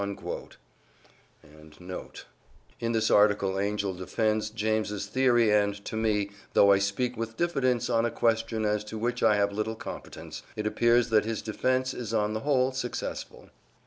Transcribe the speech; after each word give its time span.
"* 0.01 0.03
In 0.03 0.17
this 2.91 3.11
article 3.11 3.59
Angell 3.59 3.93
defends 3.93 4.49
James's 4.49 5.05
theory 5.05 5.51
and 5.53 5.75
to 5.85 5.95
me 5.95 6.31
though 6.53 6.71
I 6.71 6.79
speak 6.79 7.15
with 7.15 7.37
diffidence 7.37 7.87
on 7.87 8.03
a 8.05 8.09
question 8.09 8.65
as 8.65 8.83
to 8.85 8.97
which 8.97 9.21
I 9.21 9.35
have 9.35 9.51
little 9.53 9.75
competence 9.75 10.41
it 10.55 10.65
appears 10.65 11.09
that 11.09 11.25
his 11.25 11.43
defence 11.43 11.93
is 11.93 12.15
on 12.15 12.33
the 12.33 12.39
whole 12.39 12.71
successful. 12.71 13.51